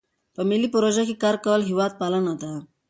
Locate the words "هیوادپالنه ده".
1.69-2.51